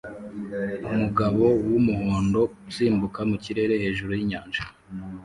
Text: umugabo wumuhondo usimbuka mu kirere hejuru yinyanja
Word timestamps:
umugabo 0.89 1.43
wumuhondo 1.69 2.41
usimbuka 2.69 3.19
mu 3.29 3.35
kirere 3.43 3.73
hejuru 3.83 4.11
yinyanja 4.17 4.61